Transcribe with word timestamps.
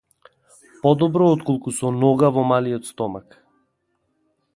Подобро 0.85 1.27
отколку 1.33 1.73
со 1.79 1.91
нога 1.97 2.31
во 2.39 2.43
малиот 2.53 2.89
стомак. 2.93 3.37